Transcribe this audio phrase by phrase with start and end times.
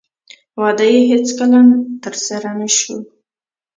[0.61, 1.59] واده یې هېڅکله
[2.03, 2.95] ترسره نه شو